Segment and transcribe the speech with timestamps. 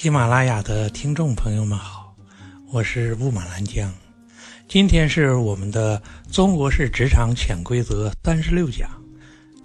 [0.00, 2.16] 喜马拉雅的听众朋友们好，
[2.72, 3.92] 我是雾满兰江。
[4.66, 6.00] 今天是我们的
[6.34, 8.88] 《中国式职场潜规则》三十六讲。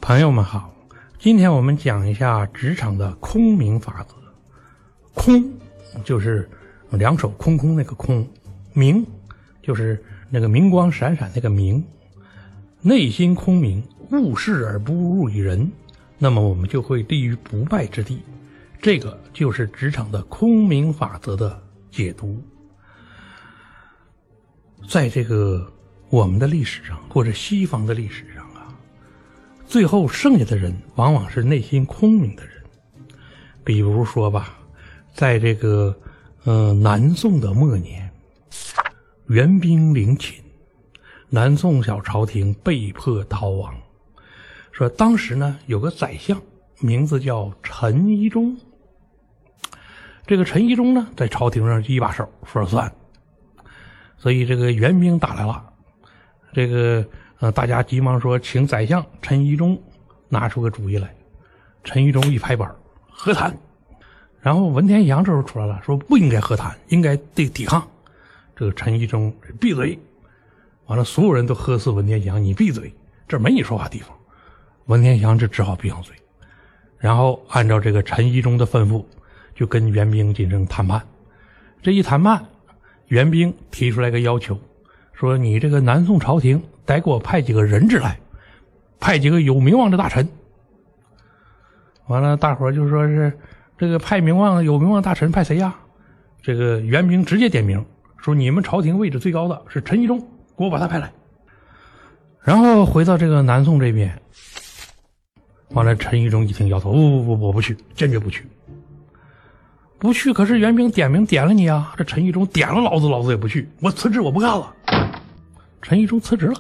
[0.02, 0.76] 朋友们好，
[1.18, 4.16] 今天我们讲一下职场的空明法则。
[5.14, 5.50] 空
[6.04, 6.50] 就是
[6.90, 8.28] 两手空空那个空，
[8.74, 9.08] 明
[9.64, 11.82] 就是那个明光闪闪那个明。
[12.82, 13.82] 内心空明，
[14.12, 15.72] 务事而不入于人，
[16.18, 18.20] 那么我们就会立于不败之地。
[18.86, 22.40] 这个就是职场的空明法则的解读。
[24.88, 25.68] 在这个
[26.12, 28.78] 我们的历史上，或者西方的历史上啊，
[29.66, 32.64] 最后剩下的人往往是内心空明的人。
[33.64, 34.56] 比如说吧，
[35.16, 36.00] 在这个
[36.44, 38.08] 嗯南宋的末年，
[39.30, 40.40] 元兵临秦，
[41.28, 43.76] 南宋小朝廷被迫逃亡。
[44.72, 46.40] 说当时呢，有个宰相，
[46.82, 48.56] 名字叫陈宜中。
[50.28, 52.92] 这个陈宜中呢，在朝廷上一把手说了算，
[54.18, 55.64] 所以这个援兵打来了，
[56.52, 57.06] 这个
[57.40, 59.80] 呃，大家急忙说，请宰相陈宜中
[60.28, 61.14] 拿出个主意来。
[61.84, 62.74] 陈宜中一拍板，
[63.08, 63.56] 和谈。
[64.40, 67.88] 然后文天祥这时候出来了，说不应该和谈，应该得抵抗。
[68.56, 70.00] 这个陈宜中闭嘴，
[70.88, 72.92] 完了，所有人都呵斥文天祥，你闭嘴，
[73.28, 74.10] 这没你说话地方。
[74.86, 76.16] 文天祥就只好闭上嘴，
[76.98, 79.06] 然后按照这个陈宜中的吩咐。
[79.56, 81.02] 就跟援兵进行谈判，
[81.82, 82.46] 这一谈判，
[83.08, 84.60] 援兵提出来个要求，
[85.14, 88.20] 说你这个南宋朝廷得给我派几个人质来，
[89.00, 90.28] 派几个有名望的大臣。
[92.08, 93.32] 完了，大伙就说是
[93.78, 95.74] 这个派名望有名望大臣派谁呀？
[96.42, 97.84] 这个援兵直接点名
[98.18, 100.20] 说，你们朝廷位置最高的是陈宜中，
[100.58, 101.12] 给我把他派来。
[102.44, 104.22] 然后回到这个南宋这边，
[105.70, 108.46] 完了，陈宜中一听摇头，不不不，我不去，坚决不去。
[110.06, 111.94] 不去，可是援兵点名点了你啊！
[111.98, 114.74] 这陈义忠点了老子，老子也不去，我辞职，我不干了。
[115.82, 116.56] 陈义忠辞职了，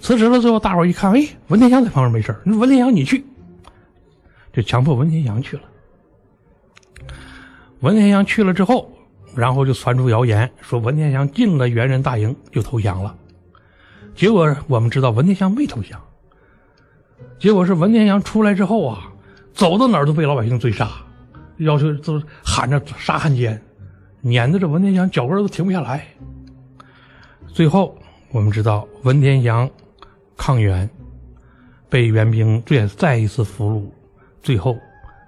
[0.00, 0.40] 辞职了。
[0.40, 3.24] 最后大伙一看，哎，文天祥在旁边没事文天祥你去，
[4.52, 5.62] 就强迫文天祥去了。
[7.80, 8.90] 文天祥去了之后，
[9.34, 13.14] 然后就传出谣言，说文天祥进了猿人大营就投降了。
[14.14, 16.00] 结果我们知道文天祥没投降，
[17.38, 19.12] 结果是文天祥出来之后啊，
[19.52, 20.90] 走到哪儿都被老百姓追杀。
[21.58, 23.60] 要求都喊着杀汉奸，
[24.20, 26.06] 撵的这文天祥脚跟都停不下来。
[27.48, 27.96] 最后
[28.30, 29.68] 我们知道文天祥
[30.36, 30.88] 抗元，
[31.88, 33.84] 被援兵再再一次俘虏，
[34.42, 34.76] 最后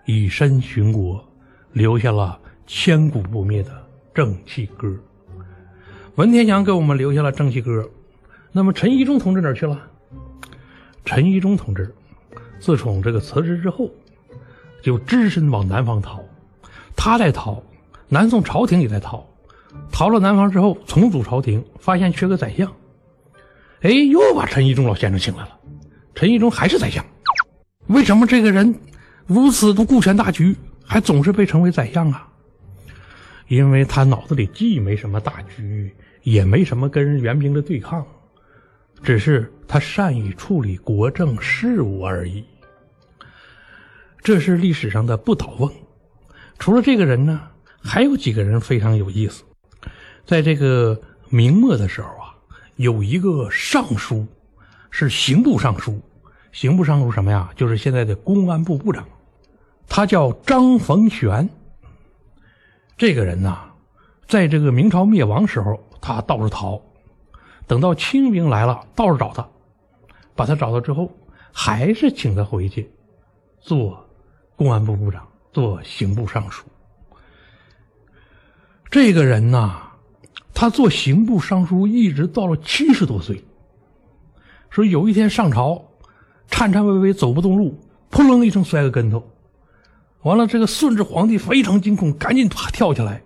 [0.05, 1.25] 以身殉国，
[1.73, 3.71] 留下了千古不灭的
[4.13, 4.95] 正气歌。
[6.17, 7.89] 文天祥给我们留下了正气歌，
[8.53, 9.81] 那么陈宜中同志哪去了？
[11.05, 11.95] 陈宜中同志
[12.59, 13.91] 自从这个辞职之后。
[14.83, 16.23] 就只身往南方逃，
[16.97, 17.63] 他在逃，
[18.09, 19.27] 南宋朝廷也在逃，
[19.91, 22.73] 逃了南方之后重组朝廷，发现缺个宰相，
[23.81, 25.59] 哎，又把陈宜中老先生请来了。
[26.15, 27.05] 陈宜中还是宰相，
[27.87, 28.75] 为什么这个人
[29.27, 32.29] 如此的顾全大局，还总是被称为宰相啊？
[33.49, 38.07] 因为他脑子里既没什么大局，也没什么跟援兵的对抗，
[39.03, 42.45] 只是他善于处理国政事务而已。
[44.23, 45.73] 这是历史上的不倒翁。
[46.59, 47.41] 除了这个人呢，
[47.81, 49.45] 还有几个人非常有意思。
[50.27, 52.35] 在这个明末的时候啊，
[52.77, 54.27] 有一个尚书，
[54.91, 56.01] 是刑部尚书。
[56.53, 57.51] 刑部尚书什么呀？
[57.55, 59.07] 就是现在的公安部部长。
[59.87, 61.49] 他叫张逢玄。
[62.97, 63.71] 这个人呐，
[64.27, 66.81] 在这个明朝灭亡时候，他到处逃。
[67.67, 69.49] 等到清兵来了，到处找他，
[70.35, 71.11] 把他找到之后，
[71.53, 72.91] 还是请他回去
[73.61, 74.08] 做。
[74.59, 76.65] 公安部部长做刑部尚书，
[78.91, 79.81] 这个人呐，
[80.53, 83.45] 他做刑部尚书一直到了七十多岁。
[84.69, 85.81] 说有一天上朝，
[86.49, 87.79] 颤颤巍巍走不动路，
[88.11, 89.31] 扑棱一声摔个跟头，
[90.23, 93.23] 完了这个顺治皇帝非常惊恐，赶紧爬跳下来，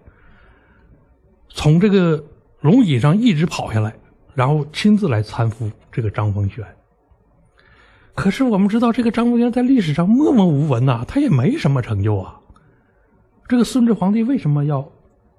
[1.49, 2.23] 从这个
[2.61, 3.97] 龙椅上一直跑下来，
[4.35, 6.63] 然后亲自来搀扶这个张逢玄。
[8.15, 12.39] 可是我们知道，这个张凤元在历史上默默无闻呐，他也没什么成就啊。
[13.49, 14.87] 这个顺治皇帝为什么要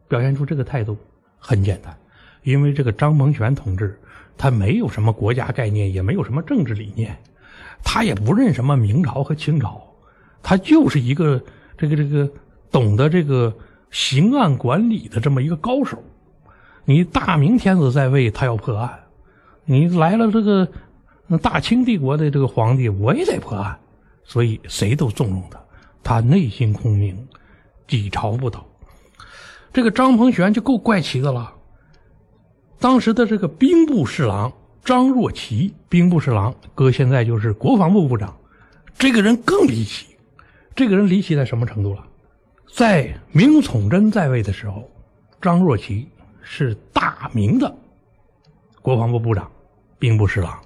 [0.07, 0.97] 表现出这个态度？
[1.37, 1.95] 很简单，
[2.41, 3.99] 因为这个张逢玄同志
[4.37, 7.15] 他没有什么国家概念，也没有什么政治理念，
[7.83, 9.79] 他也不认什么明朝和清朝，
[10.41, 11.39] 他就是一个
[11.77, 12.27] 这个这个
[12.71, 13.55] 懂得这个
[13.91, 16.01] 刑案管理的这么一个高手。
[16.85, 18.99] 你大明天子在位，他要破案，
[19.65, 20.67] 你来了这个。
[21.27, 23.79] 那大清帝国的这个皇帝，我也得破案，
[24.23, 25.59] 所以谁都纵容他。
[26.03, 27.27] 他内心空明，
[27.87, 28.65] 几朝不倒。
[29.71, 31.53] 这个张鹏玄就够怪奇的了。
[32.79, 34.51] 当时的这个兵部侍郎
[34.83, 38.37] 张若琪，兵部侍郎搁现在就是国防部部长，
[38.97, 40.07] 这个人更离奇。
[40.75, 42.05] 这个人离奇在什么程度了？
[42.73, 44.89] 在明崇祯在位的时候，
[45.41, 46.07] 张若琪
[46.41, 47.73] 是大明的
[48.81, 49.49] 国防部部长、
[49.97, 50.59] 兵部侍郎。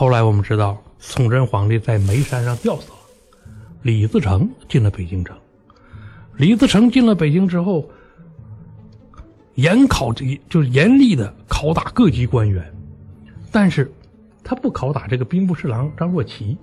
[0.00, 2.96] 后来我们知道，崇祯皇帝在煤山上吊死了，
[3.82, 5.36] 李自成进了北京城。
[6.38, 7.86] 李自成进了北京之后，
[9.56, 12.64] 严考这就是严厉的拷打各级官员，
[13.52, 13.92] 但是
[14.42, 16.56] 他不拷打这个兵部侍郎张若琪，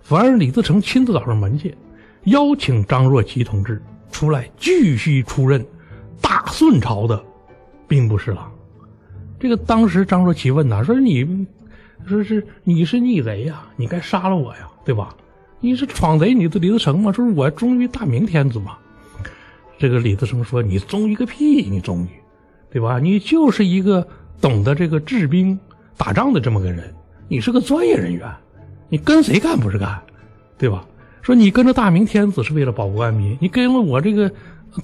[0.00, 1.76] 反而李自成亲自找上门去，
[2.24, 5.62] 邀请张若琪同志出来继续出任
[6.18, 7.22] 大顺朝的
[7.86, 8.50] 兵部侍郎。
[9.38, 11.46] 这个当时张若琪问他说：“你
[12.06, 15.14] 说是你是逆贼呀，你该杀了我呀，对吧？
[15.60, 17.12] 你是闯贼，你是李自成吗？
[17.12, 18.76] 说是我忠于大明天子嘛。”
[19.78, 22.08] 这个李自成说：“你忠于个屁，你忠于，
[22.70, 22.98] 对吧？
[22.98, 24.06] 你就是一个
[24.40, 25.58] 懂得这个治兵
[25.96, 26.92] 打仗的这么个人，
[27.28, 28.28] 你是个专业人员，
[28.88, 30.00] 你跟谁干不是干，
[30.58, 30.84] 对吧？
[31.22, 34.30] 说你跟着大明天子是为了保国安民，你跟了我这个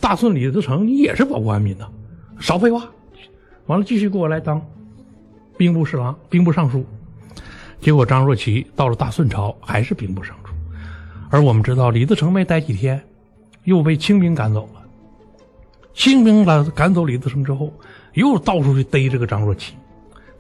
[0.01, 1.89] 大顺李自成，你也是保国安民呐，
[2.39, 2.89] 少废话。
[3.67, 4.65] 完了，继续给我来当
[5.57, 6.85] 兵部侍郎、兵部尚书。
[7.81, 10.53] 结果张若琪到了大顺朝还是兵部尚书，
[11.31, 13.01] 而我们知道李自成没待几天，
[13.65, 14.83] 又被清兵赶走了。”
[15.95, 17.73] 清兵把赶走李自成之后，
[18.13, 19.75] 又到处去逮这个张若琪，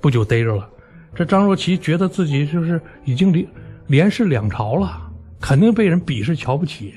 [0.00, 0.68] 不久逮着了。
[1.14, 3.46] 这张若琪觉得自己就是已经连
[3.86, 5.10] 连世两朝了，
[5.40, 6.94] 肯定被人鄙视瞧不起，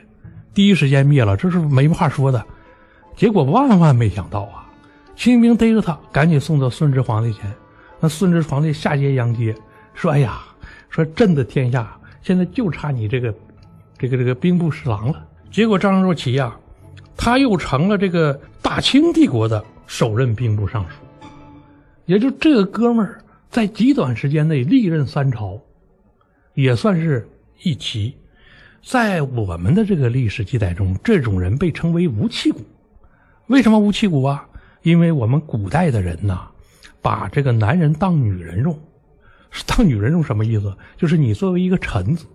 [0.54, 2.46] 第一时间灭了，这是没话说的。
[3.16, 4.68] 结果万万没想到啊，
[5.16, 7.50] 清兵逮着他，赶紧送到顺治皇帝前。
[8.02, 9.56] 那顺治皇帝下阶迎接，
[10.00, 10.42] 说：“哎呀，
[10.90, 13.34] 说朕的天下现在就差你这个
[13.98, 16.56] 这个这个兵部侍郎了。”结果张若琪呀。
[17.22, 20.96] 他又成了这个大清帝国的首任兵部尚书，
[22.06, 25.60] 也就这个哥们儿在极短时间内历任三朝，
[26.54, 27.28] 也算是
[27.62, 28.16] 一奇。
[28.82, 32.62] 在我们的这个历史记载中，这种人被称为无气骨。
[33.48, 34.48] 为什么无气骨啊？
[34.84, 36.48] 因为我们古代的人呐，
[37.02, 38.80] 把这个男人当女人用，
[39.66, 40.76] 当女人用什么意思？
[40.98, 42.26] 就是你作为一个臣子，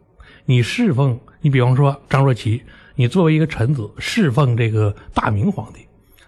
[0.44, 2.62] 你侍奉，你比方说张若琪。
[2.96, 5.84] 你作为一个臣子侍奉这个大明皇帝，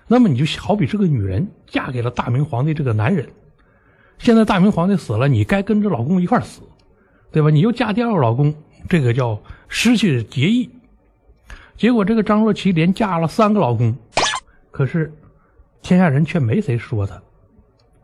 [0.09, 3.25] 那么你就好比是个女人嫁给了大明皇帝这个男人。
[4.19, 6.63] 现在大明皇帝死了，你该跟着老公一块死，
[7.31, 7.51] 对吧？
[7.51, 8.53] 你又嫁第二个老公，
[8.89, 10.69] 这个叫失去节义。
[11.77, 13.97] 结果这个张若琪连嫁了三个老公，
[14.73, 15.13] 可是
[15.83, 17.23] 天下人却没谁说她。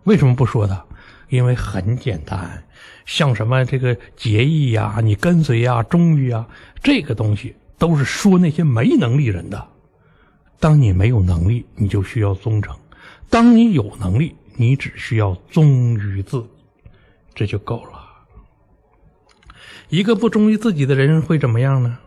[0.05, 0.85] 为什么不说她？
[1.31, 2.63] 因为很简单，
[3.05, 6.47] 像什么这个节义呀、你跟随呀、忠于啊，
[6.83, 7.55] 这个东西。
[7.79, 9.67] 都是说那些没能力人的。
[10.61, 12.73] 当你没有能力，你就需要忠诚；
[13.29, 16.49] 当你有能力，你只需要忠于自己，
[17.35, 18.01] 这就够了。
[19.89, 21.99] 一个不忠于自己的人会怎么样呢？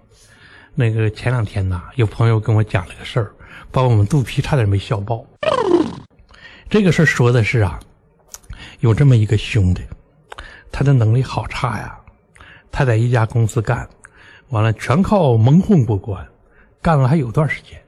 [0.76, 3.36] 那个前两天呐，有朋友跟我讲了个事儿，
[3.70, 5.26] 把我们肚皮差点没笑爆。
[6.70, 7.78] 这个事儿说的是啊，
[8.80, 9.84] 有这么一个兄弟，
[10.78, 11.98] 他的能力好差呀，
[12.70, 13.88] 他在一家公司干。
[14.50, 16.28] 完了，全靠蒙混过关，
[16.82, 17.82] 干了还有段时间，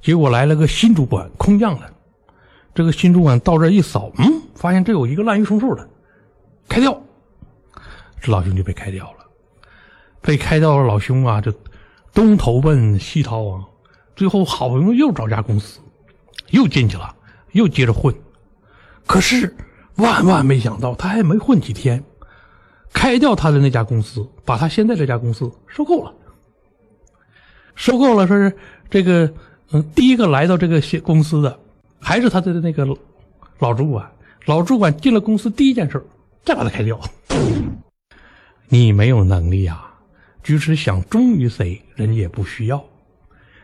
[0.00, 1.90] 结果来了个新主管，空降了。
[2.72, 5.88] 这个新主管到这一扫，嗯，发现这有一个滥竽充数的，
[6.68, 6.96] 开掉。
[8.20, 9.26] 这老兄就被开掉了。
[10.20, 11.52] 被开掉了，老兄啊，就
[12.14, 13.64] 东投奔西逃亡，
[14.14, 15.80] 最后好不容易又找家公司，
[16.50, 17.12] 又进去了，
[17.52, 18.14] 又接着混。
[19.04, 19.52] 可是
[19.96, 22.00] 万万没想到，他还没混几天。
[22.92, 26.12] 开掉他的那家公司，把他现在这家公司收购了。
[27.74, 28.54] 收购了，说是
[28.90, 29.32] 这个，
[29.70, 31.58] 嗯，第一个来到这个公司的，
[31.98, 32.86] 还是他的那个
[33.58, 34.10] 老主管。
[34.46, 36.04] 老主管进了公司，第一件事
[36.44, 37.00] 再把他开掉。
[38.68, 39.94] 你没有能力啊，
[40.42, 42.84] 即使想忠于谁，人家也不需要。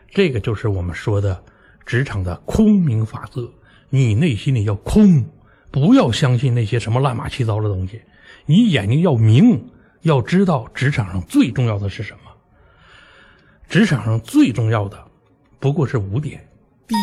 [0.09, 1.43] 这个就是我们说的
[1.85, 3.49] 职场的空明法则。
[3.89, 5.25] 你内心里要空，
[5.71, 8.01] 不要相信那些什么乱码七糟的东西。
[8.49, 9.69] 你眼睛要明，
[10.03, 12.31] 要知道职场上最重要的是什么。
[13.67, 14.97] 职场上最重要的
[15.59, 16.47] 不过是五点：
[16.87, 16.97] 第一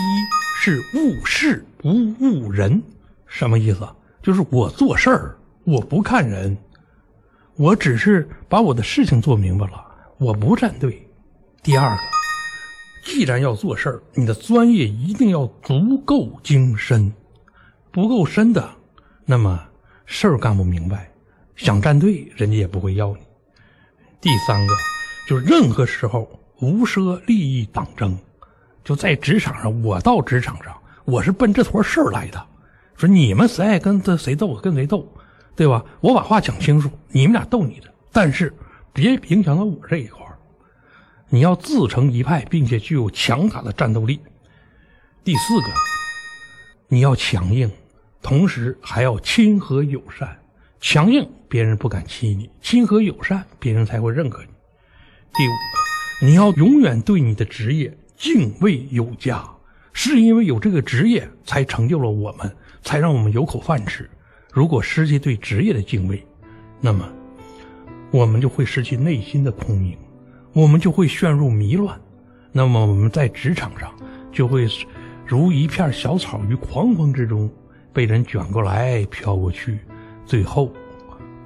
[0.57, 2.83] 是务事不务人，
[3.27, 3.87] 什么意思？
[4.23, 6.57] 就是我做事儿我不看人，
[7.57, 9.85] 我只是把我的事情做明白了，
[10.17, 11.07] 我不站队。
[11.63, 12.03] 第二个，
[13.05, 17.13] 既然要做事儿，你的专业一定要足够精深，
[17.93, 18.67] 不够深的，
[19.27, 19.63] 那么
[20.07, 21.11] 事儿干不明白。
[21.57, 23.21] 想站队，人家也不会要你。
[24.21, 24.75] 第三个，
[25.29, 26.29] 就是任何时候
[26.61, 28.19] 无奢利益党争，
[28.83, 32.47] 就在职场上，我到职场上，我是奔这坨事儿来的。
[32.97, 35.07] 说你们谁爱跟这谁斗，跟谁斗，
[35.55, 35.85] 对吧？
[36.01, 38.55] 我把话讲清楚，你们俩斗你的，但是
[38.93, 40.39] 别影响到我这一块儿。
[41.29, 44.21] 你要自成一派，并且具有强大的战斗力。
[45.25, 45.67] 第四个，
[46.89, 47.71] 你要强硬，
[48.23, 50.37] 同时还要亲和友善。
[50.87, 54.49] 强硬，别人不敢欺你；亲和友善，别人才会认可你。
[55.33, 59.43] 第五个，你要永远对你的职业敬畏有加，
[59.95, 64.09] 是因为有这个职业，才成就了我们，才让我们有口饭吃。
[64.53, 66.23] 如果失去对职业的敬畏，
[66.83, 67.11] 那么
[68.11, 69.97] 我们就会失去内心的空明，
[70.53, 71.99] 我们就会陷入迷乱，
[72.53, 73.91] 那么我们在职场上
[74.31, 74.69] 就会
[75.25, 77.51] 如一片小草于狂风之中，
[77.91, 79.79] 被人卷过来飘过去。
[80.27, 80.73] 最后，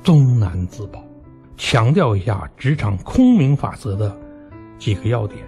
[0.03, 1.03] 终难自保。
[1.57, 4.17] 强调一下职场空明法则的
[4.79, 5.45] 几个要点：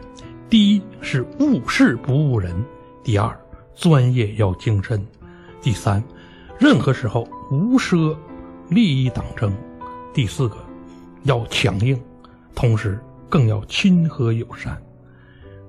[0.49, 2.57] 第一是误事不误人；
[3.05, 3.39] 第二，
[3.77, 4.99] 专业要精深；
[5.63, 6.03] 第三，
[6.59, 8.17] 任何时候无奢
[8.69, 9.51] 利益党争；
[10.13, 10.57] 第四个，
[11.23, 11.97] 要强硬，
[12.57, 14.75] 同时更要亲和友善；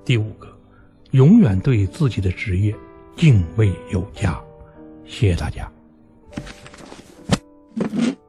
[0.04, 0.48] 第五个，
[1.12, 2.74] 永远对自己的职业
[3.16, 4.36] 敬畏有加。
[5.06, 5.70] 谢谢大家。
[7.76, 8.21] you